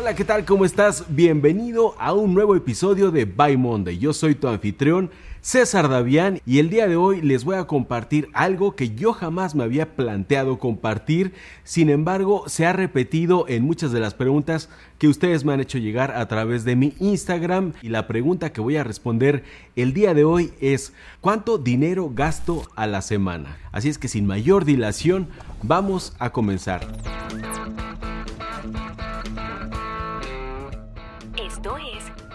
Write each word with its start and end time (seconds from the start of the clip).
Hola, 0.00 0.14
¿qué 0.14 0.24
tal? 0.24 0.44
¿Cómo 0.44 0.64
estás? 0.64 1.06
Bienvenido 1.08 1.96
a 1.98 2.12
un 2.12 2.32
nuevo 2.32 2.54
episodio 2.54 3.10
de 3.10 3.24
By 3.24 3.56
Monday. 3.56 3.98
Yo 3.98 4.12
soy 4.12 4.36
tu 4.36 4.46
anfitrión, 4.46 5.10
César 5.40 5.88
Davián, 5.88 6.40
y 6.46 6.60
el 6.60 6.70
día 6.70 6.86
de 6.86 6.94
hoy 6.94 7.20
les 7.20 7.42
voy 7.42 7.56
a 7.56 7.66
compartir 7.66 8.28
algo 8.32 8.76
que 8.76 8.94
yo 8.94 9.12
jamás 9.12 9.56
me 9.56 9.64
había 9.64 9.96
planteado 9.96 10.60
compartir. 10.60 11.32
Sin 11.64 11.90
embargo, 11.90 12.44
se 12.46 12.64
ha 12.64 12.72
repetido 12.72 13.46
en 13.48 13.64
muchas 13.64 13.90
de 13.90 13.98
las 13.98 14.14
preguntas 14.14 14.68
que 14.98 15.08
ustedes 15.08 15.44
me 15.44 15.52
han 15.52 15.60
hecho 15.60 15.78
llegar 15.78 16.12
a 16.12 16.28
través 16.28 16.64
de 16.64 16.76
mi 16.76 16.94
Instagram. 17.00 17.72
Y 17.82 17.88
la 17.88 18.06
pregunta 18.06 18.52
que 18.52 18.60
voy 18.60 18.76
a 18.76 18.84
responder 18.84 19.42
el 19.74 19.94
día 19.94 20.14
de 20.14 20.22
hoy 20.22 20.52
es: 20.60 20.92
¿cuánto 21.20 21.58
dinero 21.58 22.12
gasto 22.14 22.62
a 22.76 22.86
la 22.86 23.02
semana? 23.02 23.58
Así 23.72 23.88
es 23.88 23.98
que 23.98 24.06
sin 24.06 24.28
mayor 24.28 24.64
dilación, 24.64 25.26
vamos 25.64 26.14
a 26.20 26.30
comenzar. 26.30 26.86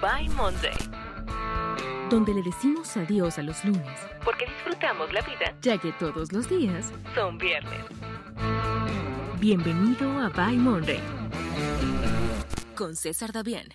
By 0.04 0.28
Monday, 0.36 0.76
donde 2.10 2.34
le 2.34 2.42
decimos 2.42 2.98
adiós 2.98 3.40
a 3.40 3.42
los 3.42 3.64
lunes, 3.64 4.00
porque 4.26 4.46
disfrutamos 4.48 5.14
la 5.14 5.22
vida, 5.22 5.56
ya 5.62 5.78
que 5.78 5.94
todos 5.94 6.34
los 6.34 6.50
días 6.50 6.92
son 7.16 7.38
viernes. 7.38 7.80
Bienvenido 9.40 10.20
a 10.20 10.28
By 10.28 10.58
Monday 10.58 11.00
con 12.76 12.98
César 12.98 13.32
Davián. 13.32 13.68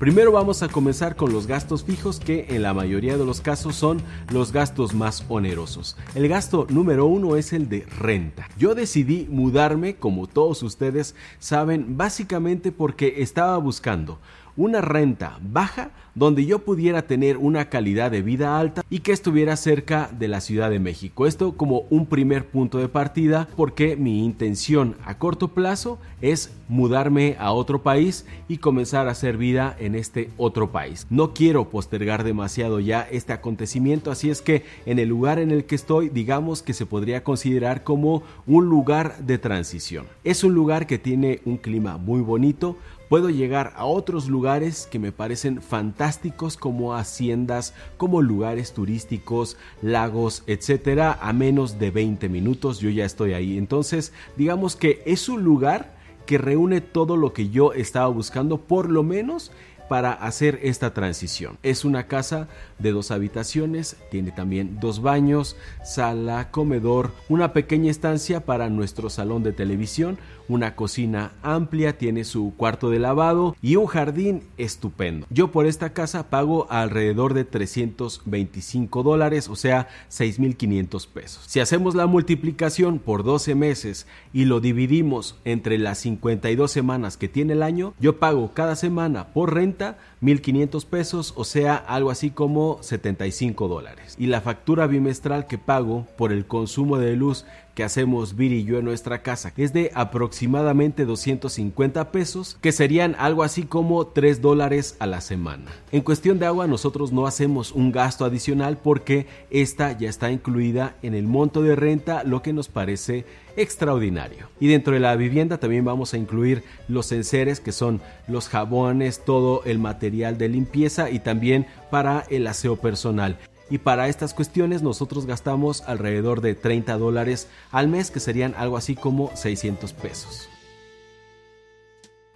Primero 0.00 0.32
vamos 0.32 0.62
a 0.62 0.68
comenzar 0.68 1.14
con 1.14 1.30
los 1.30 1.46
gastos 1.46 1.84
fijos 1.84 2.20
que 2.20 2.46
en 2.48 2.62
la 2.62 2.72
mayoría 2.72 3.18
de 3.18 3.26
los 3.26 3.42
casos 3.42 3.76
son 3.76 4.00
los 4.30 4.50
gastos 4.50 4.94
más 4.94 5.22
onerosos. 5.28 5.94
El 6.14 6.26
gasto 6.26 6.66
número 6.70 7.04
uno 7.04 7.36
es 7.36 7.52
el 7.52 7.68
de 7.68 7.84
renta. 7.98 8.48
Yo 8.56 8.74
decidí 8.74 9.28
mudarme, 9.30 9.96
como 9.96 10.26
todos 10.26 10.62
ustedes 10.62 11.14
saben, 11.38 11.98
básicamente 11.98 12.72
porque 12.72 13.16
estaba 13.18 13.58
buscando 13.58 14.18
una 14.56 14.80
renta 14.80 15.38
baja 15.42 15.90
donde 16.14 16.44
yo 16.44 16.60
pudiera 16.60 17.02
tener 17.02 17.36
una 17.36 17.68
calidad 17.68 18.10
de 18.10 18.22
vida 18.22 18.58
alta 18.58 18.82
y 18.90 19.00
que 19.00 19.12
estuviera 19.12 19.56
cerca 19.56 20.10
de 20.18 20.28
la 20.28 20.40
Ciudad 20.40 20.70
de 20.70 20.80
México. 20.80 21.26
Esto 21.26 21.56
como 21.56 21.82
un 21.90 22.06
primer 22.06 22.46
punto 22.46 22.78
de 22.78 22.88
partida 22.88 23.48
porque 23.56 23.96
mi 23.96 24.24
intención 24.24 24.96
a 25.04 25.18
corto 25.18 25.48
plazo 25.48 25.98
es 26.20 26.52
mudarme 26.68 27.36
a 27.38 27.52
otro 27.52 27.82
país 27.82 28.26
y 28.48 28.58
comenzar 28.58 29.08
a 29.08 29.12
hacer 29.12 29.36
vida 29.36 29.74
en 29.78 29.94
este 29.94 30.30
otro 30.36 30.70
país. 30.72 31.06
No 31.10 31.32
quiero 31.32 31.70
postergar 31.70 32.24
demasiado 32.24 32.80
ya 32.80 33.02
este 33.10 33.32
acontecimiento, 33.32 34.10
así 34.10 34.30
es 34.30 34.42
que 34.42 34.64
en 34.86 34.98
el 34.98 35.08
lugar 35.08 35.38
en 35.38 35.50
el 35.50 35.64
que 35.64 35.74
estoy, 35.74 36.08
digamos 36.08 36.62
que 36.62 36.74
se 36.74 36.86
podría 36.86 37.24
considerar 37.24 37.82
como 37.82 38.22
un 38.46 38.66
lugar 38.66 39.18
de 39.24 39.38
transición. 39.38 40.06
Es 40.24 40.44
un 40.44 40.54
lugar 40.54 40.86
que 40.86 40.98
tiene 40.98 41.40
un 41.44 41.56
clima 41.56 41.96
muy 41.96 42.20
bonito, 42.20 42.76
puedo 43.10 43.28
llegar 43.28 43.72
a 43.74 43.86
otros 43.86 44.28
lugares 44.28 44.86
que 44.88 45.00
me 45.00 45.10
parecen 45.10 45.60
fantásticos 45.60 46.56
como 46.56 46.94
haciendas, 46.94 47.74
como 47.96 48.22
lugares 48.22 48.72
turísticos, 48.72 49.56
lagos, 49.82 50.44
etcétera, 50.46 51.18
a 51.20 51.32
menos 51.32 51.80
de 51.80 51.90
20 51.90 52.28
minutos 52.28 52.78
yo 52.78 52.88
ya 52.88 53.04
estoy 53.04 53.32
ahí. 53.32 53.58
Entonces, 53.58 54.12
digamos 54.36 54.76
que 54.76 55.02
es 55.06 55.28
un 55.28 55.42
lugar 55.42 55.96
que 56.24 56.38
reúne 56.38 56.80
todo 56.80 57.16
lo 57.16 57.32
que 57.32 57.48
yo 57.48 57.72
estaba 57.72 58.06
buscando, 58.06 58.58
por 58.58 58.88
lo 58.88 59.02
menos 59.02 59.50
para 59.90 60.12
hacer 60.12 60.60
esta 60.62 60.94
transición. 60.94 61.58
Es 61.64 61.84
una 61.84 62.06
casa 62.06 62.46
de 62.78 62.92
dos 62.92 63.10
habitaciones, 63.10 63.96
tiene 64.08 64.30
también 64.30 64.78
dos 64.78 65.02
baños, 65.02 65.56
sala, 65.84 66.52
comedor, 66.52 67.10
una 67.28 67.52
pequeña 67.52 67.90
estancia 67.90 68.46
para 68.46 68.70
nuestro 68.70 69.10
salón 69.10 69.42
de 69.42 69.52
televisión, 69.52 70.16
una 70.46 70.76
cocina 70.76 71.32
amplia, 71.42 71.98
tiene 71.98 72.22
su 72.22 72.54
cuarto 72.56 72.90
de 72.90 73.00
lavado 73.00 73.56
y 73.62 73.74
un 73.76 73.86
jardín 73.86 74.44
estupendo. 74.58 75.26
Yo 75.28 75.50
por 75.50 75.66
esta 75.66 75.92
casa 75.92 76.30
pago 76.30 76.68
alrededor 76.70 77.34
de 77.34 77.44
325 77.44 79.02
dólares, 79.02 79.48
o 79.48 79.56
sea, 79.56 79.88
6.500 80.10 81.08
pesos. 81.08 81.44
Si 81.48 81.58
hacemos 81.58 81.96
la 81.96 82.06
multiplicación 82.06 83.00
por 83.00 83.24
12 83.24 83.56
meses 83.56 84.06
y 84.32 84.44
lo 84.44 84.60
dividimos 84.60 85.36
entre 85.44 85.78
las 85.78 85.98
52 85.98 86.70
semanas 86.70 87.16
que 87.16 87.28
tiene 87.28 87.54
el 87.54 87.64
año, 87.64 87.94
yo 87.98 88.20
pago 88.20 88.52
cada 88.54 88.76
semana 88.76 89.32
por 89.32 89.54
renta 89.54 89.79
1.500 90.22 90.84
pesos, 90.86 91.32
o 91.36 91.44
sea, 91.44 91.74
algo 91.74 92.10
así 92.10 92.30
como 92.30 92.78
75 92.82 93.68
dólares. 93.68 94.14
Y 94.18 94.26
la 94.26 94.40
factura 94.40 94.86
bimestral 94.86 95.46
que 95.46 95.58
pago 95.58 96.06
por 96.16 96.32
el 96.32 96.46
consumo 96.46 96.98
de 96.98 97.16
luz 97.16 97.44
que 97.74 97.84
hacemos 97.84 98.36
Viri 98.36 98.58
y 98.58 98.64
yo 98.64 98.78
en 98.78 98.84
nuestra 98.84 99.22
casa 99.22 99.52
es 99.56 99.72
de 99.72 99.90
aproximadamente 99.94 101.04
250 101.04 102.12
pesos, 102.12 102.58
que 102.60 102.72
serían 102.72 103.16
algo 103.18 103.42
así 103.42 103.62
como 103.62 104.06
3 104.06 104.42
dólares 104.42 104.96
a 104.98 105.06
la 105.06 105.20
semana. 105.20 105.70
En 105.92 106.02
cuestión 106.02 106.38
de 106.38 106.46
agua 106.46 106.66
nosotros 106.66 107.12
no 107.12 107.26
hacemos 107.26 107.72
un 107.72 107.92
gasto 107.92 108.24
adicional 108.24 108.76
porque 108.76 109.26
esta 109.50 109.96
ya 109.96 110.08
está 110.08 110.30
incluida 110.30 110.96
en 111.02 111.14
el 111.14 111.26
monto 111.26 111.62
de 111.62 111.76
renta, 111.76 112.24
lo 112.24 112.42
que 112.42 112.52
nos 112.52 112.68
parece 112.68 113.24
extraordinario. 113.60 114.48
Y 114.58 114.68
dentro 114.68 114.94
de 114.94 115.00
la 115.00 115.16
vivienda 115.16 115.58
también 115.58 115.84
vamos 115.84 116.14
a 116.14 116.18
incluir 116.18 116.62
los 116.88 117.12
enseres 117.12 117.60
que 117.60 117.72
son 117.72 118.00
los 118.28 118.48
jabones, 118.48 119.24
todo 119.24 119.62
el 119.64 119.78
material 119.78 120.38
de 120.38 120.48
limpieza 120.48 121.10
y 121.10 121.20
también 121.20 121.66
para 121.90 122.24
el 122.30 122.46
aseo 122.46 122.76
personal 122.76 123.38
y 123.70 123.78
para 123.78 124.08
estas 124.08 124.34
cuestiones 124.34 124.82
nosotros 124.82 125.26
gastamos 125.26 125.82
alrededor 125.86 126.40
de 126.40 126.54
30 126.54 126.98
dólares 126.98 127.48
al 127.70 127.88
mes 127.88 128.10
que 128.10 128.20
serían 128.20 128.54
algo 128.58 128.76
así 128.76 128.96
como 128.96 129.30
600 129.34 129.92
pesos. 129.92 130.49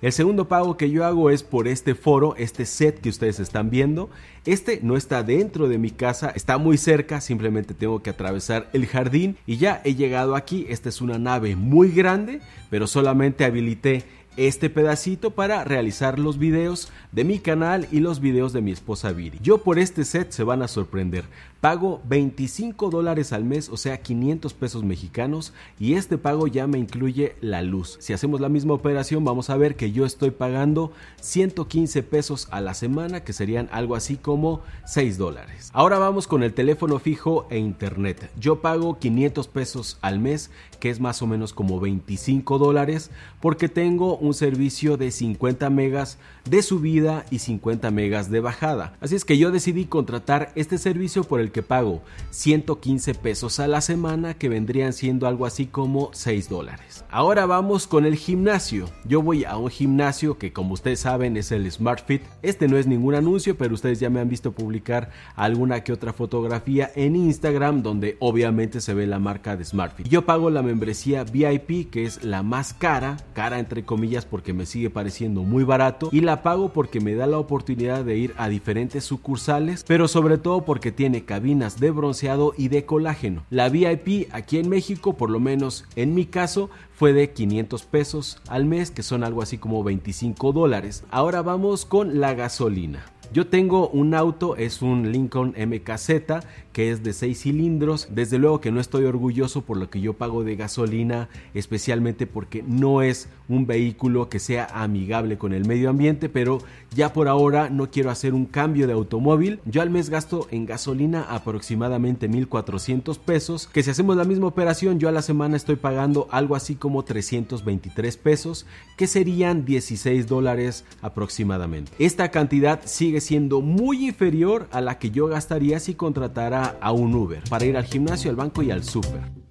El 0.05 0.13
segundo 0.13 0.49
pago 0.49 0.77
que 0.77 0.91
yo 0.91 1.07
hago 1.07 1.31
es 1.31 1.43
por 1.43 1.67
este 1.67 1.95
foro, 1.95 2.35
este 2.37 2.67
set 2.67 3.01
que 3.01 3.09
ustedes 3.09 3.41
están 3.41 3.71
viendo. 3.71 4.11
Este 4.45 4.81
no 4.83 4.99
está 4.99 5.23
dentro 5.23 5.67
de 5.67 5.79
mi 5.79 5.91
casa, 5.91 6.29
está 6.29 6.59
muy 6.59 6.77
cerca, 6.77 7.23
simplemente 7.23 7.73
tengo 7.73 8.03
que 8.03 8.11
atravesar 8.11 8.69
el 8.75 8.87
jardín 8.87 9.39
y 9.47 9.57
ya 9.57 9.81
he 9.83 9.95
llegado 9.95 10.37
aquí. 10.37 10.67
Esta 10.69 10.91
es 10.91 11.01
una 11.01 11.19
nave 11.19 11.57
muy 11.57 11.91
grande, 11.91 12.43
pero 12.69 12.87
solamente 12.87 13.47
habilité 13.47 14.05
este 14.37 14.69
pedacito 14.69 15.31
para 15.31 15.65
realizar 15.65 16.19
los 16.19 16.37
videos 16.37 16.93
de 17.13 17.25
mi 17.25 17.39
canal 17.39 17.89
y 17.91 18.01
los 18.01 18.21
videos 18.21 18.53
de 18.53 18.61
mi 18.61 18.73
esposa 18.73 19.13
Viri. 19.13 19.39
Yo 19.43 19.63
por 19.63 19.79
este 19.79 20.05
set 20.05 20.33
se 20.33 20.45
van 20.45 20.61
a 20.61 20.69
sorprender. 20.69 21.25
Pago 21.65 22.03
25 22.07 22.91
dólares 22.91 23.33
al 23.33 23.43
mes, 23.43 23.71
o 23.71 23.79
sea 23.79 24.03
500 24.03 24.53
pesos 24.53 24.85
mexicanos, 24.85 25.55
y 25.81 25.95
este 25.95 26.19
pago 26.19 26.47
ya 26.47 26.67
me 26.67 26.77
incluye 26.77 27.37
la 27.41 27.63
luz. 27.63 27.97
Si 28.01 28.13
hacemos 28.13 28.43
la 28.43 28.51
misma 28.51 28.75
operación, 28.75 29.25
vamos 29.25 29.49
a 29.49 29.57
ver 29.57 29.75
que 29.75 29.91
yo 29.91 30.05
estoy 30.05 30.31
pagando 30.31 30.93
115 31.23 32.03
pesos 32.03 32.49
a 32.51 32.61
la 32.61 32.75
semana, 32.75 33.25
que 33.25 33.33
serían 33.33 33.71
algo 33.73 33.97
así 33.97 34.19
como 34.19 34.61
6 34.85 35.17
dólares. 35.17 35.71
Ahora 35.73 35.99
vamos 35.99 36.27
con 36.27 36.43
el 36.43 36.53
teléfono 36.53 36.99
fijo 36.99 37.47
e 37.49 37.57
internet. 37.57 38.31
Yo 38.39 38.61
pago 38.61 38.99
500 38.99 39.49
pesos 39.49 39.97
al 40.03 40.19
mes, 40.19 40.51
que 40.81 40.91
es 40.91 41.01
más 41.01 41.23
o 41.23 41.27
menos 41.27 41.55
como 41.55 41.81
25 41.81 42.59
dólares, 42.59 43.11
porque 43.41 43.71
tengo 43.71 44.19
un 44.19 44.35
servicio 44.35 44.99
de 44.99 45.11
50 45.11 45.71
megas 45.71 46.19
de 46.45 46.61
subida 46.61 47.25
y 47.31 47.39
50 47.39 47.91
megas 47.91 48.31
de 48.31 48.41
bajada. 48.41 48.99
Así 49.01 49.15
es 49.15 49.25
que 49.25 49.39
yo 49.39 49.51
decidí 49.51 49.87
contratar 49.87 50.53
este 50.57 50.77
servicio 50.77 51.25
por 51.25 51.41
el 51.41 51.54
que 51.55 51.63
pago 51.63 52.03
115 52.31 53.15
pesos 53.15 53.61
a 53.61 53.69
la 53.69 53.81
semana 53.81 54.35
que 54.35 54.49
vendrían 54.49 54.93
siendo 54.93 55.29
algo 55.29 55.47
así 55.47 55.67
como 55.67 56.11
6 56.13 56.49
dólares. 56.51 57.05
Ahora 57.11 57.47
vamos 57.47 57.87
con 57.87 58.05
el 58.05 58.17
gimnasio. 58.17 58.91
Yo 59.05 59.23
voy 59.23 59.45
a 59.45 59.57
un 59.57 59.71
gimnasio 59.71 60.37
que 60.37 60.53
como 60.53 60.75
ustedes 60.75 61.01
saben 61.01 61.37
es 61.37 61.53
el 61.53 61.71
SmartFit. 61.71 62.23
Este 62.43 62.67
no 62.67 62.77
es 62.77 62.89
ningún 62.89 63.15
anuncio, 63.15 63.57
pero 63.57 63.73
ustedes 63.73 64.01
ya 64.01 64.11
me 64.11 64.19
han 64.19 64.29
visto 64.29 64.51
publicar 64.51 65.11
alguna 65.37 65.85
que 65.85 65.93
otra 65.93 66.13
fotografía 66.13 66.91
en 66.97 67.15
Instagram 67.15 67.83
donde 67.83 68.17
obviamente 68.19 68.81
se 68.81 68.93
ve 68.93 69.07
la 69.07 69.21
marca 69.21 69.57
de 69.57 69.65
SmartFit. 69.65 70.09
Yo 70.09 70.27
pago 70.27 70.51
la 70.51 70.63
membresía 70.63 71.23
VIP 71.23 71.89
que 71.89 72.05
es 72.05 72.25
la 72.25 72.43
más 72.43 72.75
cara, 72.75 73.17
cara 73.33 73.61
entre 73.61 73.85
comillas 73.85 74.27
porque 74.27 74.53
me 74.53 74.67
sigue 74.67 74.91
pareciendo 74.91 75.43
muy 75.43 75.63
barato 75.63 76.09
y 76.11 76.21
la 76.21 76.43
pago 76.43 76.73
porque 76.73 77.01
me 77.01 77.15
da 77.15 77.29
la 77.29 77.39
oportunidad 77.39 78.05
de 78.05 78.19
ir 78.19 78.35
a 78.39 78.49
diferentes 78.49 79.05
sucursales, 79.05 79.85
pero 79.87 80.09
sobre 80.09 80.37
todo 80.37 80.65
porque 80.65 80.91
tiene 80.91 81.25
de 81.45 81.91
bronceado 81.91 82.55
y 82.57 82.69
de 82.69 82.87
colágeno. 82.87 83.45
La 83.51 83.69
VIP 83.69 84.29
aquí 84.33 84.59
en 84.59 84.71
México, 84.71 85.15
por 85.19 85.29
lo 85.29 85.41
menos 85.41 85.85
en 85.95 86.15
mi 86.15 86.25
caso, 86.25 86.71
fue 86.95 87.13
de 87.13 87.33
500 87.33 87.85
pesos 87.85 88.41
al 88.49 88.65
mes, 88.65 88.91
que 88.91 89.03
son 89.03 89.23
algo 89.23 89.43
así 89.43 89.59
como 89.59 89.85
25 89.85 90.53
dólares. 90.53 91.05
Ahora 91.11 91.43
vamos 91.43 91.85
con 91.85 92.19
la 92.19 92.33
gasolina. 92.33 93.05
Yo 93.31 93.49
tengo 93.49 93.89
un 93.89 94.15
auto, 94.15 94.57
es 94.57 94.81
un 94.81 95.13
Lincoln 95.13 95.55
MKZ, 95.59 96.45
que 96.75 96.91
es 96.91 97.03
de 97.03 97.15
6 97.15 97.41
cilindros. 97.41 98.09
Desde 98.11 98.39
luego 98.39 98.61
que 98.61 98.73
no 98.73 98.81
estoy 98.81 99.07
orgulloso 99.07 99.63
por 99.63 99.79
lo 99.79 99.89
que 99.89 100.03
yo 100.03 100.13
pago 100.13 100.45
de 100.45 100.57
gasolina, 100.57 101.31
especialmente 101.55 102.27
porque 102.27 102.63
no 102.67 103.01
es 103.01 103.29
un 103.49 103.67
vehículo 103.67 104.29
que 104.29 104.39
sea 104.39 104.67
amigable 104.73 105.39
con 105.39 105.53
el 105.53 105.67
medio 105.67 105.89
ambiente, 105.89 106.29
pero 106.29 106.59
ya 106.95 107.13
por 107.13 107.29
ahora 107.29 107.71
no 107.71 107.91
quiero 107.91 108.11
hacer 108.11 108.35
un 108.35 108.45
cambio 108.47 108.87
de 108.87 108.93
automóvil. 108.93 109.61
Yo 109.65 109.83
al 109.83 109.91
mes 109.91 110.11
gasto 110.11 110.49
en 110.51 110.67
gasolina 110.67 111.23
aproximadamente 111.23 112.29
1400 112.29 113.19
pesos, 113.19 113.69
que 113.69 113.83
si 113.83 113.91
hacemos 113.91 114.17
la 114.17 114.25
misma 114.25 114.49
operación 114.49 114.99
yo 114.99 115.09
a 115.09 115.13
la 115.13 115.23
semana 115.23 115.57
estoy 115.57 115.77
pagando 115.77 116.27
algo 116.31 116.57
así 116.57 116.75
como 116.75 117.05
323 117.05 118.17
pesos, 118.17 118.67
que 118.97 119.07
serían 119.07 119.65
16 119.65 120.27
dólares 120.27 120.85
aproximadamente. 121.03 121.93
Esta 121.99 122.31
cantidad 122.31 122.81
sigue 122.85 123.21
siendo 123.21 123.61
muy 123.61 124.09
inferior 124.09 124.67
a 124.73 124.81
la 124.81 124.99
que 124.99 125.11
yo 125.11 125.29
gastaría 125.29 125.79
si 125.79 125.95
contratara 125.95 126.64
a 126.81 126.93
un 126.93 127.15
Uber 127.15 127.43
para 127.49 127.65
ir 127.65 127.77
al 127.77 127.85
gimnasio, 127.85 128.31
al 128.31 128.37
banco 128.37 128.63
y 128.63 128.71
al 128.71 128.83
súper. 128.83 129.44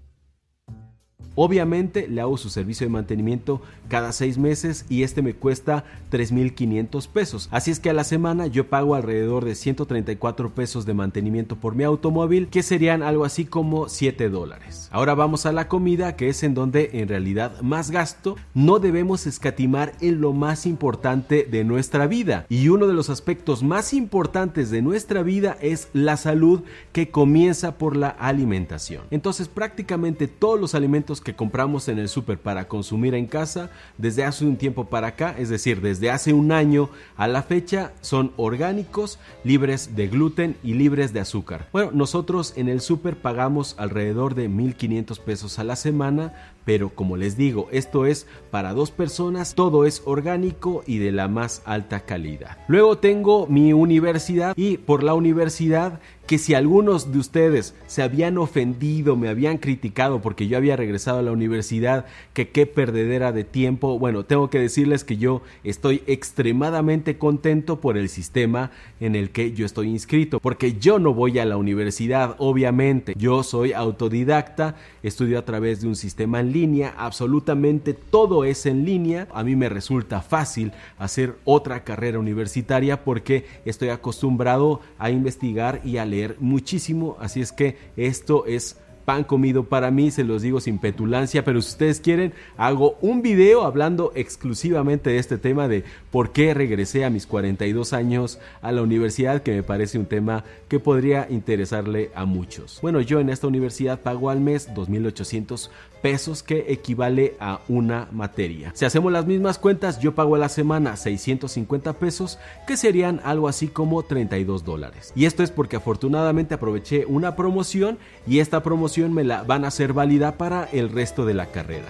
Obviamente 1.35 2.07
le 2.07 2.21
hago 2.21 2.38
su 2.38 2.50
servicio 2.50 2.85
de 2.85 2.91
mantenimiento 2.91 3.62
cada 3.88 4.12
seis 4.12 4.38
meses 4.38 4.85
y 4.89 5.03
este 5.03 5.21
me 5.21 5.33
cuesta 5.33 5.83
3.500 6.12 7.07
pesos. 7.07 7.50
Así 7.51 7.71
es 7.71 7.80
que 7.80 7.89
a 7.89 7.94
la 7.94 8.03
semana 8.03 8.47
yo 8.47 8.68
pago 8.68 8.95
alrededor 8.95 9.45
de 9.45 9.56
134 9.56 10.53
pesos 10.53 10.85
de 10.85 10.94
mantenimiento 10.94 11.56
por 11.56 11.75
mi 11.75 11.83
automóvil, 11.83 12.47
que 12.50 12.63
serían 12.63 13.03
algo 13.03 13.25
así 13.25 13.45
como 13.45 13.89
7 13.89 14.30
dólares. 14.30 14.89
Ahora 14.91 15.15
vamos 15.15 15.45
a 15.45 15.51
la 15.51 15.68
comida, 15.68 16.15
que 16.15 16.30
es 16.30 16.44
en 16.44 16.53
donde 16.53 16.91
en 16.94 17.07
realidad 17.07 17.62
más 17.62 17.89
gasto. 17.89 18.35
No 18.53 18.80
debemos 18.80 19.25
escatimar 19.25 19.94
en 20.01 20.21
lo 20.21 20.33
más 20.33 20.65
importante 20.65 21.47
de 21.50 21.63
nuestra 21.63 22.07
vida. 22.07 22.45
Y 22.50 22.68
uno 22.69 22.88
de 22.88 22.94
los 22.94 23.09
aspectos 23.09 23.63
más 23.63 23.94
importantes 23.94 24.69
de 24.69 24.81
nuestra 24.81 25.24
vida 25.24 25.57
es 25.62 25.89
la 25.94 26.18
salud 26.18 26.62
que 26.91 27.09
comienza 27.09 27.77
por 27.77 27.97
la 27.97 28.09
alimentación. 28.09 29.03
Entonces 29.09 29.47
prácticamente 29.47 30.27
todos 30.27 30.59
los 30.59 30.75
alimentos 30.75 31.21
que 31.23 31.35
compramos 31.35 31.87
en 31.87 31.99
el 31.99 32.09
súper 32.09 32.37
para 32.37 32.67
consumir 32.67 33.13
en 33.13 33.27
casa 33.27 33.69
desde 33.97 34.23
hace 34.23 34.45
un 34.45 34.57
tiempo 34.57 34.85
para 34.85 35.07
acá, 35.07 35.35
es 35.37 35.49
decir, 35.49 35.81
desde 35.81 36.11
hace 36.11 36.33
un 36.33 36.51
año 36.51 36.89
a 37.15 37.27
la 37.27 37.43
fecha, 37.43 37.93
son 38.01 38.31
orgánicos, 38.37 39.19
libres 39.43 39.95
de 39.95 40.07
gluten 40.07 40.57
y 40.63 40.73
libres 40.73 41.13
de 41.13 41.19
azúcar. 41.19 41.67
Bueno, 41.71 41.91
nosotros 41.93 42.53
en 42.55 42.69
el 42.69 42.81
súper 42.81 43.17
pagamos 43.17 43.75
alrededor 43.77 44.35
de 44.35 44.49
1.500 44.49 45.19
pesos 45.19 45.59
a 45.59 45.63
la 45.63 45.75
semana 45.75 46.52
pero 46.65 46.89
como 46.89 47.18
les 47.18 47.38
digo, 47.38 47.68
esto 47.71 48.06
es 48.06 48.27
para 48.51 48.74
dos 48.74 48.92
personas, 48.92 49.56
todo 49.56 49.86
es 49.86 50.01
orgánico 50.06 50.83
y 50.86 50.98
de 50.98 51.12
la 51.12 51.27
más 51.27 51.62
alta 51.65 52.01
calidad. 52.01 52.57
Luego 52.68 52.98
tengo 52.98 53.48
mi 53.48 53.74
universidad 53.74 54.54
y 54.56 54.77
por 54.77 55.04
la 55.04 55.13
universidad 55.13 56.00
que 56.27 56.38
si 56.38 56.54
algunos 56.54 57.12
de 57.12 57.19
ustedes 57.19 57.75
se 57.86 58.01
habían 58.01 58.38
ofendido, 58.38 59.18
me 59.18 59.27
habían 59.27 59.57
criticado 59.57 60.21
porque 60.21 60.48
yo 60.48 60.57
había 60.57 60.77
regresado 60.77 61.19
a 61.19 61.21
la 61.21 61.33
universidad, 61.33 62.06
que 62.33 62.50
qué 62.50 62.66
perdedera 62.66 63.33
de 63.33 63.44
tiempo, 63.44 64.00
bueno, 64.00 64.24
tengo 64.24 64.50
que 64.50 64.59
decirles 64.59 65.04
que 65.04 65.18
yo 65.18 65.42
estoy 65.66 66.01
extremadamente 66.07 67.18
contento 67.18 67.81
por 67.81 67.98
el 67.98 68.07
sistema 68.07 68.71
en 69.01 69.16
el 69.16 69.31
que 69.31 69.51
yo 69.51 69.66
estoy 69.66 69.89
inscrito, 69.89 70.39
porque 70.39 70.74
yo 70.80 70.98
no 70.98 71.13
voy 71.13 71.39
a 71.39 71.45
la 71.45 71.57
universidad, 71.57 72.36
obviamente, 72.38 73.13
yo 73.18 73.44
soy 73.44 73.74
autodidacta, 73.74 74.75
estudio 75.04 75.38
a 75.39 75.45
través 75.45 75.81
de 75.81 75.88
un 75.88 75.95
sistema 75.95 76.39
en 76.39 76.52
línea, 76.53 76.94
absolutamente 76.97 77.94
todo 77.94 78.45
es 78.45 78.65
en 78.65 78.85
línea. 78.85 79.27
A 79.33 79.44
mí 79.44 79.55
me 79.55 79.69
resulta 79.69 80.21
fácil 80.21 80.71
hacer 80.97 81.35
otra 81.44 81.83
carrera 81.83 82.19
universitaria 82.19 83.03
porque 83.03 83.45
estoy 83.65 83.89
acostumbrado 83.89 84.79
a 84.97 85.09
investigar 85.09 85.81
y 85.83 85.97
a 85.97 86.05
leer 86.05 86.38
muchísimo, 86.39 87.17
así 87.19 87.41
es 87.41 87.51
que 87.51 87.77
esto 87.97 88.45
es 88.45 88.77
pan 89.05 89.23
comido 89.23 89.65
para 89.65 89.91
mí, 89.91 90.11
se 90.11 90.23
los 90.23 90.41
digo 90.41 90.59
sin 90.59 90.79
petulancia, 90.79 91.44
pero 91.44 91.61
si 91.61 91.69
ustedes 91.69 92.00
quieren, 92.00 92.33
hago 92.57 92.97
un 93.01 93.21
video 93.21 93.63
hablando 93.63 94.11
exclusivamente 94.15 95.11
de 95.11 95.17
este 95.17 95.38
tema 95.38 95.67
de 95.67 95.83
por 96.11 96.31
qué 96.31 96.53
regresé 96.53 97.05
a 97.05 97.09
mis 97.09 97.27
42 97.27 97.94
años 97.94 98.39
a 98.61 98.71
la 98.71 98.81
universidad, 98.81 99.44
que 99.44 99.51
me 99.51 99.63
parece 99.63 99.97
un 99.97 100.05
tema 100.05 100.44
que 100.67 100.79
podría 100.79 101.27
interesarle 101.29 102.11
a 102.15 102.25
muchos. 102.25 102.79
Bueno, 102.81 103.01
yo 103.01 103.19
en 103.19 103.29
esta 103.29 103.47
universidad 103.47 104.01
pago 104.01 104.29
al 104.29 104.39
mes 104.39 104.69
2.800 104.73 105.69
pesos 106.01 106.44
que 106.44 106.65
equivale 106.67 107.35
a 107.39 107.61
una 107.69 108.09
materia. 108.11 108.71
Si 108.75 108.83
hacemos 108.83 109.11
las 109.11 109.25
mismas 109.25 109.57
cuentas, 109.57 109.99
yo 109.99 110.13
pago 110.13 110.35
a 110.35 110.38
la 110.38 110.49
semana 110.49 110.97
650 110.97 111.94
pesos, 111.94 112.39
que 112.67 112.75
serían 112.75 113.21
algo 113.23 113.47
así 113.47 113.69
como 113.69 114.03
32 114.03 114.65
dólares. 114.65 115.13
Y 115.15 115.25
esto 115.25 115.44
es 115.44 115.51
porque 115.51 115.77
afortunadamente 115.77 116.56
aproveché 116.56 117.06
una 117.06 117.38
promoción 117.38 117.97
y 118.27 118.39
esta 118.39 118.63
promoción 118.63 118.93
me 118.98 119.24
la 119.24 119.44
van 119.44 119.66
a 119.66 119.69
hacer 119.69 119.94
válida 119.94 120.38
para 120.38 120.66
el 120.66 120.90
resto 120.90 121.25
de 121.25 121.34
la 121.34 121.48
carrera. 121.48 121.90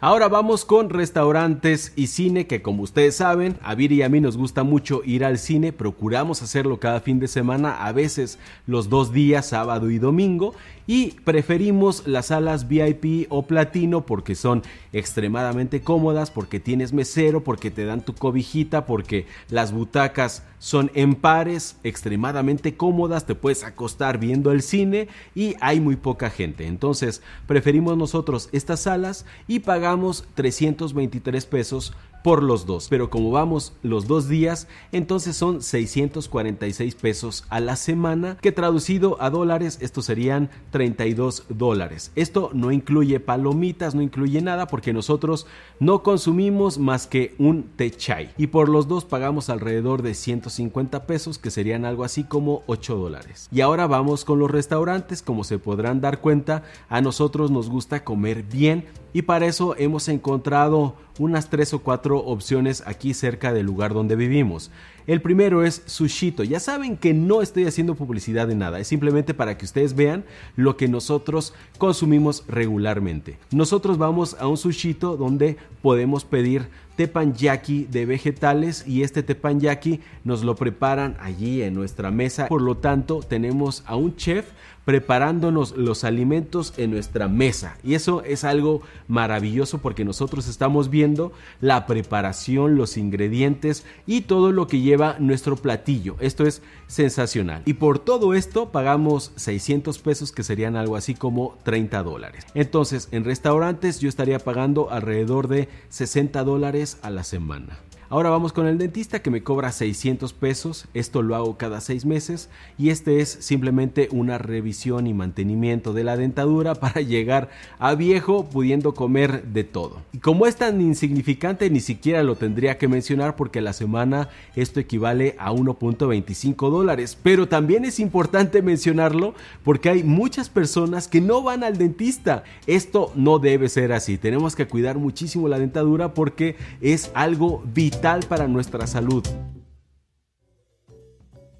Ahora 0.00 0.28
vamos 0.28 0.66
con 0.66 0.90
restaurantes 0.90 1.94
y 1.96 2.08
cine, 2.08 2.46
que 2.46 2.60
como 2.60 2.82
ustedes 2.82 3.16
saben, 3.16 3.56
a 3.62 3.74
Viri 3.74 3.96
y 3.96 4.02
a 4.02 4.10
mí 4.10 4.20
nos 4.20 4.36
gusta 4.36 4.62
mucho 4.62 5.00
ir 5.02 5.24
al 5.24 5.38
cine, 5.38 5.72
procuramos 5.72 6.42
hacerlo 6.42 6.78
cada 6.78 7.00
fin 7.00 7.20
de 7.20 7.26
semana, 7.26 7.86
a 7.86 7.90
veces 7.92 8.38
los 8.66 8.90
dos 8.90 9.14
días, 9.14 9.46
sábado 9.46 9.88
y 9.88 9.98
domingo, 9.98 10.52
y 10.86 11.12
preferimos 11.24 12.06
las 12.06 12.26
salas 12.26 12.68
VIP 12.68 13.28
o 13.30 13.46
platino 13.46 14.04
porque 14.04 14.34
son 14.34 14.62
extremadamente 14.92 15.80
cómodas, 15.80 16.30
porque 16.30 16.60
tienes 16.60 16.92
mesero, 16.92 17.42
porque 17.42 17.70
te 17.70 17.86
dan 17.86 18.04
tu 18.04 18.14
cobijita, 18.14 18.84
porque 18.84 19.24
las 19.48 19.72
butacas 19.72 20.42
son 20.64 20.90
en 20.94 21.14
pares, 21.14 21.76
extremadamente 21.84 22.74
cómodas, 22.74 23.26
te 23.26 23.34
puedes 23.34 23.64
acostar 23.64 24.16
viendo 24.16 24.50
el 24.50 24.62
cine 24.62 25.08
y 25.34 25.56
hay 25.60 25.78
muy 25.78 25.96
poca 25.96 26.30
gente. 26.30 26.66
Entonces 26.66 27.20
preferimos 27.46 27.98
nosotros 27.98 28.48
estas 28.50 28.80
salas 28.80 29.26
y 29.46 29.58
pagamos 29.58 30.24
323 30.34 31.44
pesos 31.44 31.92
por 32.24 32.42
los 32.42 32.64
dos. 32.64 32.86
Pero 32.88 33.10
como 33.10 33.30
vamos 33.30 33.74
los 33.82 34.06
dos 34.06 34.30
días, 34.30 34.66
entonces 34.92 35.36
son 35.36 35.60
646 35.60 36.94
pesos 36.94 37.44
a 37.50 37.60
la 37.60 37.76
semana, 37.76 38.38
que 38.40 38.50
traducido 38.50 39.20
a 39.20 39.28
dólares, 39.28 39.76
esto 39.82 40.00
serían 40.00 40.48
32 40.70 41.44
dólares. 41.50 42.12
Esto 42.14 42.48
no 42.54 42.72
incluye 42.72 43.20
palomitas, 43.20 43.94
no 43.94 44.00
incluye 44.00 44.40
nada, 44.40 44.66
porque 44.68 44.94
nosotros 44.94 45.46
no 45.80 46.02
consumimos 46.02 46.78
más 46.78 47.06
que 47.06 47.34
un 47.38 47.64
té 47.76 47.90
chai. 47.90 48.30
Y 48.38 48.46
por 48.46 48.70
los 48.70 48.88
dos 48.88 49.04
pagamos 49.04 49.50
alrededor 49.50 50.00
de 50.00 50.14
150 50.14 51.06
pesos, 51.06 51.36
que 51.36 51.50
serían 51.50 51.84
algo 51.84 52.04
así 52.04 52.24
como 52.24 52.62
8 52.68 52.96
dólares. 52.96 53.50
Y 53.52 53.60
ahora 53.60 53.86
vamos 53.86 54.24
con 54.24 54.38
los 54.38 54.50
restaurantes, 54.50 55.20
como 55.20 55.44
se 55.44 55.58
podrán 55.58 56.00
dar 56.00 56.22
cuenta, 56.22 56.62
a 56.88 57.02
nosotros 57.02 57.50
nos 57.50 57.68
gusta 57.68 58.02
comer 58.02 58.44
bien 58.44 58.86
y 59.14 59.22
para 59.22 59.46
eso 59.46 59.76
hemos 59.78 60.08
encontrado 60.08 60.96
unas 61.18 61.48
tres 61.48 61.72
o 61.74 61.80
cuatro 61.80 62.18
opciones 62.18 62.82
aquí 62.86 63.14
cerca 63.14 63.52
del 63.52 63.66
lugar 63.66 63.94
donde 63.94 64.16
vivimos. 64.16 64.70
El 65.06 65.20
primero 65.20 65.64
es 65.64 65.82
Sushito. 65.84 66.44
Ya 66.44 66.60
saben 66.60 66.96
que 66.96 67.12
no 67.12 67.42
estoy 67.42 67.66
haciendo 67.66 67.94
publicidad 67.94 68.48
de 68.48 68.54
nada, 68.54 68.80
es 68.80 68.88
simplemente 68.88 69.34
para 69.34 69.58
que 69.58 69.66
ustedes 69.66 69.94
vean 69.94 70.24
lo 70.56 70.76
que 70.76 70.88
nosotros 70.88 71.52
consumimos 71.78 72.44
regularmente. 72.48 73.38
Nosotros 73.50 73.98
vamos 73.98 74.34
a 74.40 74.46
un 74.46 74.56
Sushito 74.56 75.16
donde 75.16 75.58
podemos 75.82 76.24
pedir 76.24 76.68
tepanyaki 76.96 77.84
de 77.84 78.06
vegetales 78.06 78.86
y 78.86 79.02
este 79.02 79.22
tepanyaki 79.22 80.00
nos 80.22 80.42
lo 80.42 80.54
preparan 80.54 81.16
allí 81.20 81.62
en 81.62 81.74
nuestra 81.74 82.10
mesa. 82.10 82.46
Por 82.46 82.62
lo 82.62 82.76
tanto, 82.76 83.20
tenemos 83.20 83.82
a 83.86 83.96
un 83.96 84.16
chef 84.16 84.46
preparándonos 84.84 85.76
los 85.76 86.04
alimentos 86.04 86.74
en 86.76 86.90
nuestra 86.90 87.28
mesa. 87.28 87.76
Y 87.82 87.94
eso 87.94 88.22
es 88.22 88.44
algo 88.44 88.82
maravilloso 89.08 89.78
porque 89.78 90.04
nosotros 90.04 90.48
estamos 90.48 90.90
viendo 90.90 91.32
la 91.60 91.86
preparación, 91.86 92.76
los 92.76 92.96
ingredientes 92.96 93.84
y 94.06 94.22
todo 94.22 94.52
lo 94.52 94.66
que 94.66 94.80
lleva 94.80 95.16
nuestro 95.18 95.56
platillo. 95.56 96.16
Esto 96.20 96.46
es 96.46 96.62
sensacional. 96.86 97.62
Y 97.64 97.74
por 97.74 97.98
todo 97.98 98.34
esto 98.34 98.70
pagamos 98.70 99.32
600 99.36 99.98
pesos 99.98 100.32
que 100.32 100.42
serían 100.42 100.76
algo 100.76 100.96
así 100.96 101.14
como 101.14 101.58
30 101.64 102.02
dólares. 102.02 102.44
Entonces 102.54 103.08
en 103.10 103.24
restaurantes 103.24 104.00
yo 104.00 104.08
estaría 104.08 104.38
pagando 104.38 104.90
alrededor 104.90 105.48
de 105.48 105.68
60 105.88 106.44
dólares 106.44 106.98
a 107.02 107.10
la 107.10 107.24
semana. 107.24 107.78
Ahora 108.14 108.30
vamos 108.30 108.52
con 108.52 108.68
el 108.68 108.78
dentista 108.78 109.22
que 109.22 109.30
me 109.32 109.42
cobra 109.42 109.72
600 109.72 110.34
pesos. 110.34 110.86
Esto 110.94 111.20
lo 111.20 111.34
hago 111.34 111.58
cada 111.58 111.80
seis 111.80 112.04
meses 112.04 112.48
y 112.78 112.90
este 112.90 113.18
es 113.18 113.28
simplemente 113.28 114.06
una 114.12 114.38
revisión 114.38 115.08
y 115.08 115.12
mantenimiento 115.12 115.92
de 115.92 116.04
la 116.04 116.16
dentadura 116.16 116.74
para 116.80 117.00
llegar 117.00 117.50
a 117.80 117.96
viejo 117.96 118.44
pudiendo 118.44 118.94
comer 118.94 119.42
de 119.46 119.64
todo. 119.64 120.00
Y 120.12 120.18
como 120.18 120.46
es 120.46 120.54
tan 120.54 120.80
insignificante 120.80 121.68
ni 121.70 121.80
siquiera 121.80 122.22
lo 122.22 122.36
tendría 122.36 122.78
que 122.78 122.86
mencionar 122.86 123.34
porque 123.34 123.58
a 123.58 123.62
la 123.62 123.72
semana 123.72 124.28
esto 124.54 124.78
equivale 124.78 125.34
a 125.40 125.50
1.25 125.50 126.70
dólares. 126.70 127.18
Pero 127.20 127.48
también 127.48 127.84
es 127.84 127.98
importante 127.98 128.62
mencionarlo 128.62 129.34
porque 129.64 129.88
hay 129.88 130.04
muchas 130.04 130.48
personas 130.48 131.08
que 131.08 131.20
no 131.20 131.42
van 131.42 131.64
al 131.64 131.78
dentista. 131.78 132.44
Esto 132.68 133.10
no 133.16 133.40
debe 133.40 133.68
ser 133.68 133.92
así. 133.92 134.18
Tenemos 134.18 134.54
que 134.54 134.68
cuidar 134.68 134.98
muchísimo 134.98 135.48
la 135.48 135.58
dentadura 135.58 136.14
porque 136.14 136.54
es 136.80 137.10
algo 137.14 137.64
vital 137.74 138.03
para 138.04 138.46
nuestra 138.46 138.86
salud. 138.86 139.24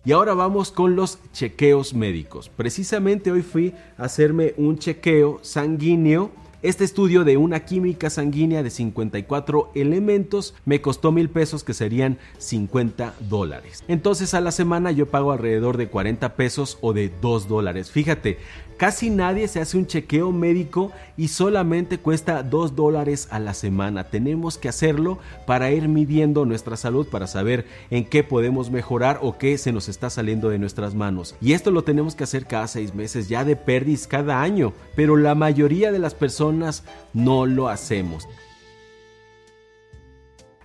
Y 0.05 0.13
ahora 0.13 0.35
vamos 0.35 0.71
con 0.71 0.95
los 0.95 1.19
chequeos 1.33 1.95
médicos. 1.95 2.51
Precisamente 2.51 3.33
hoy 3.33 3.41
fui 3.41 3.73
a 3.97 4.05
hacerme 4.05 4.53
un 4.59 4.77
chequeo 4.77 5.39
sanguíneo 5.41 6.33
este 6.65 6.85
estudio 6.85 7.25
de 7.25 7.37
una 7.37 7.67
química 7.67 8.09
sanguínea 8.09 8.63
de 8.63 8.71
54 8.71 9.73
elementos 9.75 10.55
me 10.65 10.81
costó 10.81 11.13
mil 11.13 11.29
pesos 11.29 11.63
que 11.63 11.75
serían 11.75 12.17
50 12.39 13.13
dólares. 13.29 13.85
Entonces 13.87 14.33
a 14.33 14.41
la 14.41 14.51
semana 14.51 14.91
yo 14.91 15.05
pago 15.05 15.33
alrededor 15.33 15.77
de 15.77 15.89
40 15.89 16.37
pesos 16.37 16.79
o 16.81 16.95
de 16.95 17.13
2 17.21 17.49
dólares. 17.49 17.91
Fíjate, 17.91 18.39
Casi 18.77 19.09
nadie 19.09 19.47
se 19.47 19.61
hace 19.61 19.77
un 19.77 19.87
chequeo 19.87 20.33
médico 20.33 20.91
y 21.17 21.29
solamente 21.29 21.99
cuesta 21.99 22.43
2 22.43 22.75
dólares 22.75 23.29
a 23.31 23.39
la 23.39 23.55
semana. 23.55 24.05
Tenemos 24.05 24.59
que 24.59 24.69
hacerlo 24.69 25.19
para 25.47 25.71
ir 25.71 25.87
midiendo 25.87 26.45
nuestra 26.45 26.77
salud, 26.77 27.07
para 27.07 27.29
saber 27.29 27.67
en 27.91 28.05
qué 28.05 28.25
podemos 28.25 28.71
mejorar 28.71 29.21
o 29.23 29.39
qué 29.39 29.59
se 29.59 29.73
nos 29.73 29.89
está 29.89 30.11
saliendo 30.11 30.49
de 30.49 30.59
nuestras 30.59 30.95
manos. 30.95 31.37
Y 31.41 31.53
esto 31.53 31.71
lo 31.71 31.85
tenemos 31.85 32.17
que 32.17 32.25
hacer 32.25 32.47
cada 32.47 32.67
seis 32.67 32.95
meses, 32.95 33.29
ya 33.29 33.45
de 33.45 33.55
perdis 33.55 34.09
cada 34.09 34.43
año. 34.43 34.73
Pero 34.97 35.17
la 35.17 35.37
mayoría 35.37 35.93
de 35.93 36.01
las 36.01 36.15
personas 36.15 36.83
no 37.13 37.47
lo 37.47 37.69
hacemos. 37.69 38.27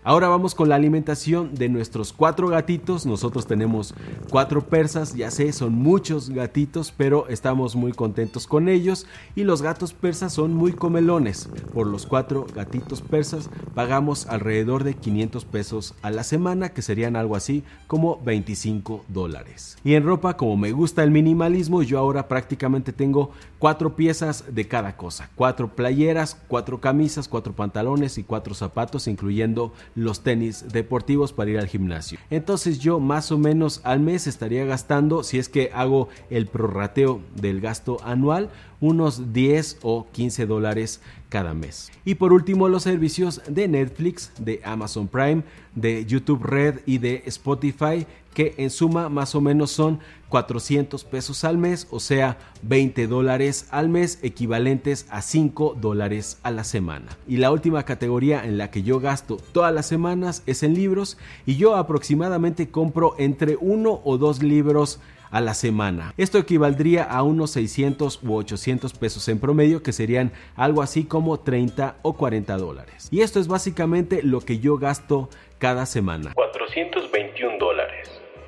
Ahora 0.09 0.27
vamos 0.27 0.55
con 0.55 0.69
la 0.69 0.75
alimentación 0.75 1.53
de 1.53 1.69
nuestros 1.69 2.13
cuatro 2.13 2.47
gatitos. 2.47 3.05
Nosotros 3.05 3.45
tenemos 3.45 3.93
cuatro 4.31 4.65
persas, 4.65 5.13
ya 5.13 5.29
sé, 5.29 5.53
son 5.53 5.73
muchos 5.73 6.31
gatitos, 6.31 6.91
pero 6.91 7.27
estamos 7.27 7.75
muy 7.75 7.91
contentos 7.91 8.47
con 8.47 8.69
ellos. 8.69 9.05
Y 9.35 9.43
los 9.43 9.61
gatos 9.61 9.93
persas 9.93 10.33
son 10.33 10.55
muy 10.55 10.73
comelones. 10.73 11.47
Por 11.75 11.85
los 11.85 12.07
cuatro 12.07 12.47
gatitos 12.55 13.03
persas 13.03 13.51
pagamos 13.75 14.25
alrededor 14.25 14.83
de 14.83 14.95
500 14.95 15.45
pesos 15.45 15.93
a 16.01 16.09
la 16.09 16.23
semana, 16.23 16.69
que 16.69 16.81
serían 16.81 17.15
algo 17.15 17.35
así 17.35 17.63
como 17.85 18.19
25 18.23 19.05
dólares. 19.09 19.77
Y 19.83 19.93
en 19.93 20.05
ropa, 20.05 20.37
como 20.37 20.57
me 20.57 20.71
gusta 20.71 21.03
el 21.03 21.11
minimalismo, 21.11 21.83
yo 21.83 21.99
ahora 21.99 22.27
prácticamente 22.27 22.93
tengo 22.93 23.29
cuatro 23.59 23.95
piezas 23.95 24.45
de 24.49 24.67
cada 24.67 24.97
cosa. 24.97 25.29
Cuatro 25.35 25.75
playeras, 25.75 26.35
cuatro 26.47 26.81
camisas, 26.81 27.27
cuatro 27.27 27.53
pantalones 27.53 28.17
y 28.17 28.23
cuatro 28.23 28.55
zapatos, 28.55 29.07
incluyendo 29.07 29.71
los 29.99 30.21
tenis 30.23 30.65
deportivos 30.71 31.33
para 31.33 31.51
ir 31.51 31.59
al 31.59 31.67
gimnasio. 31.67 32.19
Entonces 32.29 32.79
yo 32.79 32.99
más 32.99 33.31
o 33.31 33.37
menos 33.37 33.81
al 33.83 33.99
mes 33.99 34.27
estaría 34.27 34.65
gastando, 34.65 35.23
si 35.23 35.37
es 35.37 35.49
que 35.49 35.71
hago 35.73 36.09
el 36.29 36.47
prorrateo 36.47 37.21
del 37.35 37.61
gasto 37.61 37.97
anual, 38.03 38.49
unos 38.81 39.33
10 39.33 39.79
o 39.81 40.07
15 40.11 40.45
dólares 40.45 41.01
cada 41.27 41.53
mes. 41.53 41.91
Y 42.05 42.15
por 42.15 42.33
último 42.33 42.69
los 42.69 42.83
servicios 42.83 43.41
de 43.47 43.67
Netflix, 43.67 44.31
de 44.39 44.61
Amazon 44.63 45.07
Prime, 45.07 45.43
de 45.75 46.05
YouTube 46.05 46.43
Red 46.43 46.79
y 46.85 46.97
de 46.97 47.23
Spotify 47.25 48.07
que 48.33 48.55
en 48.57 48.69
suma 48.69 49.09
más 49.09 49.35
o 49.35 49.41
menos 49.41 49.71
son 49.71 49.99
400 50.29 51.03
pesos 51.03 51.43
al 51.43 51.57
mes, 51.57 51.87
o 51.89 51.99
sea, 51.99 52.37
20 52.61 53.07
dólares 53.07 53.67
al 53.71 53.89
mes, 53.89 54.19
equivalentes 54.21 55.07
a 55.09 55.21
5 55.21 55.75
dólares 55.79 56.39
a 56.43 56.51
la 56.51 56.63
semana. 56.63 57.17
Y 57.27 57.37
la 57.37 57.51
última 57.51 57.83
categoría 57.83 58.43
en 58.45 58.57
la 58.57 58.71
que 58.71 58.83
yo 58.83 58.99
gasto 58.99 59.37
todas 59.51 59.73
las 59.73 59.87
semanas 59.87 60.43
es 60.45 60.63
en 60.63 60.75
libros 60.75 61.17
y 61.45 61.55
yo 61.55 61.75
aproximadamente 61.75 62.69
compro 62.69 63.15
entre 63.17 63.57
uno 63.59 64.01
o 64.03 64.17
dos 64.17 64.43
libros 64.43 64.99
a 65.31 65.41
la 65.41 65.53
semana. 65.53 66.13
Esto 66.17 66.37
equivaldría 66.37 67.03
a 67.03 67.23
unos 67.23 67.51
600 67.51 68.21
u 68.23 68.33
800 68.33 68.93
pesos 68.93 69.27
en 69.27 69.39
promedio, 69.39 69.83
que 69.83 69.93
serían 69.93 70.31
algo 70.55 70.81
así 70.81 71.03
como 71.03 71.39
30 71.39 71.97
o 72.01 72.13
40 72.13 72.57
dólares. 72.57 73.07
Y 73.11 73.21
esto 73.21 73.39
es 73.39 73.47
básicamente 73.47 74.23
lo 74.23 74.41
que 74.41 74.59
yo 74.59 74.77
gasto 74.77 75.29
cada 75.57 75.85
semana. 75.85 76.33
421 76.33 76.99
dólares. 76.99 77.08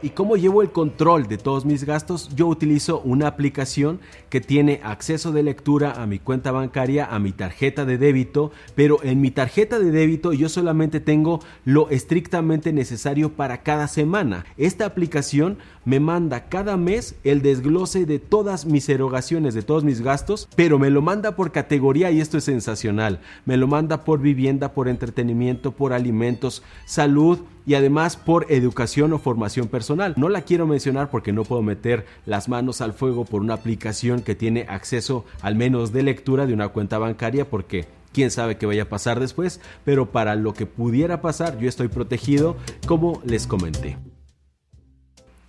¿Y 0.03 0.09
cómo 0.09 0.35
llevo 0.35 0.63
el 0.63 0.71
control 0.71 1.27
de 1.27 1.37
todos 1.37 1.63
mis 1.63 1.83
gastos? 1.83 2.29
Yo 2.35 2.47
utilizo 2.47 3.01
una 3.01 3.27
aplicación 3.27 3.99
que 4.31 4.41
tiene 4.41 4.79
acceso 4.83 5.31
de 5.31 5.43
lectura 5.43 6.01
a 6.01 6.07
mi 6.07 6.17
cuenta 6.17 6.51
bancaria, 6.51 7.05
a 7.05 7.19
mi 7.19 7.31
tarjeta 7.31 7.85
de 7.85 7.99
débito, 7.99 8.51
pero 8.73 8.97
en 9.03 9.21
mi 9.21 9.29
tarjeta 9.29 9.77
de 9.77 9.91
débito 9.91 10.33
yo 10.33 10.49
solamente 10.49 11.01
tengo 11.01 11.39
lo 11.65 11.87
estrictamente 11.91 12.73
necesario 12.73 13.33
para 13.33 13.61
cada 13.61 13.87
semana. 13.87 14.47
Esta 14.57 14.87
aplicación 14.87 15.59
me 15.85 15.99
manda 15.99 16.49
cada 16.49 16.77
mes 16.77 17.15
el 17.23 17.41
desglose 17.41 18.05
de 18.05 18.19
todas 18.19 18.65
mis 18.65 18.87
erogaciones, 18.89 19.53
de 19.53 19.61
todos 19.61 19.83
mis 19.83 20.01
gastos, 20.01 20.47
pero 20.55 20.79
me 20.79 20.89
lo 20.89 21.01
manda 21.01 21.35
por 21.35 21.51
categoría 21.51 22.11
y 22.11 22.21
esto 22.21 22.37
es 22.37 22.43
sensacional. 22.43 23.19
Me 23.45 23.57
lo 23.57 23.67
manda 23.67 24.03
por 24.03 24.19
vivienda, 24.19 24.73
por 24.73 24.87
entretenimiento, 24.87 25.71
por 25.71 25.93
alimentos, 25.93 26.63
salud, 26.85 27.39
y 27.65 27.75
además 27.75 28.17
por 28.17 28.51
educación 28.51 29.13
o 29.13 29.19
formación 29.19 29.67
personal. 29.67 30.13
No 30.17 30.29
la 30.29 30.41
quiero 30.41 30.67
mencionar 30.67 31.09
porque 31.09 31.31
no 31.31 31.43
puedo 31.43 31.61
meter 31.61 32.05
las 32.25 32.49
manos 32.49 32.81
al 32.81 32.93
fuego 32.93 33.25
por 33.25 33.41
una 33.41 33.53
aplicación 33.53 34.21
que 34.21 34.35
tiene 34.35 34.65
acceso 34.67 35.25
al 35.41 35.55
menos 35.55 35.93
de 35.93 36.03
lectura 36.03 36.45
de 36.45 36.53
una 36.53 36.69
cuenta 36.69 36.97
bancaria 36.97 37.49
porque 37.49 37.87
quién 38.13 38.31
sabe 38.31 38.57
qué 38.57 38.65
vaya 38.65 38.83
a 38.83 38.89
pasar 38.89 39.19
después, 39.19 39.61
pero 39.85 40.11
para 40.11 40.35
lo 40.35 40.53
que 40.53 40.65
pudiera 40.65 41.21
pasar 41.21 41.59
yo 41.59 41.69
estoy 41.69 41.87
protegido 41.87 42.57
como 42.87 43.21
les 43.25 43.47
comenté. 43.47 43.97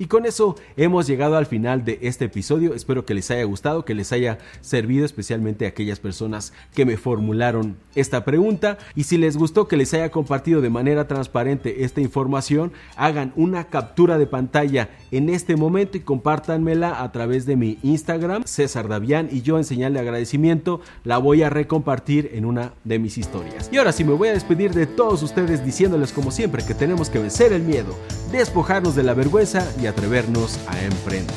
Y 0.03 0.07
con 0.07 0.27
eso 0.27 0.57
hemos 0.77 1.07
llegado 1.07 1.37
al 1.37 1.47
final 1.47 1.85
de 1.85 2.01
este 2.03 2.25
episodio. 2.25 2.75
Espero 2.75 3.07
que 3.07 3.15
les 3.15 3.31
haya 3.31 3.45
gustado, 3.45 3.85
que 3.85 3.95
les 3.95 4.11
haya 4.11 4.39
servido 4.61 5.07
especialmente 5.07 5.65
a 5.65 5.69
aquellas 5.69 6.01
personas 6.01 6.53
que 6.75 6.85
me 6.85 6.97
formularon 6.97 7.77
esta 7.95 8.25
pregunta. 8.25 8.79
Y 8.97 9.05
si 9.05 9.17
les 9.17 9.37
gustó 9.37 9.69
que 9.69 9.77
les 9.77 9.95
haya 9.95 10.11
compartido 10.11 10.61
de 10.61 10.71
manera 10.71 11.07
transparente 11.07 11.85
esta 11.85 12.01
información, 12.01 12.73
hagan 12.97 13.33
una 13.37 13.69
captura 13.69 14.19
de 14.19 14.27
pantalla 14.27 14.91
en 15.13 15.29
este 15.29 15.55
momento 15.55 15.97
y 15.99 16.01
compártanmela 16.01 17.01
a 17.01 17.13
través 17.13 17.47
de 17.47 17.55
mi 17.55 17.79
Instagram, 17.85 18.43
César 18.45 18.89
Davián, 18.89 19.29
y 19.31 19.43
yo 19.43 19.57
en 19.57 19.63
señal 19.65 19.93
de 19.93 20.01
agradecimiento 20.01 20.81
la 21.05 21.19
voy 21.19 21.45
a 21.45 21.51
recompartir 21.51 22.31
en 22.33 22.45
una 22.45 22.73
de 22.83 22.99
mis 22.99 23.19
historias. 23.19 23.69
Y 23.71 23.79
ahora 23.79 23.93
sí 23.93 24.03
me 24.03 24.15
voy 24.15 24.31
a 24.31 24.33
despedir 24.33 24.73
de 24.73 24.87
todos 24.87 25.23
ustedes 25.23 25.65
diciéndoles 25.65 26.13
como 26.13 26.33
siempre 26.33 26.65
que 26.67 26.75
tenemos 26.75 27.09
que 27.09 27.21
vencer 27.21 27.53
el 27.53 27.63
miedo, 27.63 27.95
despojarnos 28.33 28.97
de 28.97 29.05
la 29.05 29.15
vergüenza 29.15 29.71
y 29.81 29.92
atrevernos 29.93 30.59
a 30.67 30.83
emprender. 30.83 31.37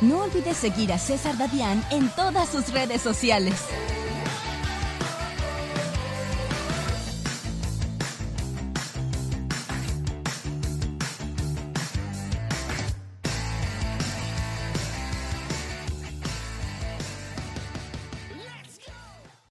No 0.00 0.22
olvides 0.22 0.56
seguir 0.56 0.92
a 0.92 0.98
César 0.98 1.36
Dadián 1.36 1.84
en 1.90 2.08
todas 2.10 2.48
sus 2.48 2.72
redes 2.72 3.02
sociales. 3.02 3.54